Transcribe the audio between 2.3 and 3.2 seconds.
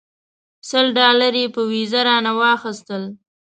واخیستل.